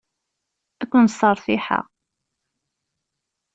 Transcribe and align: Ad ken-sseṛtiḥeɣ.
Ad 0.81 0.87
ken-sseṛtiḥeɣ. 0.91 1.85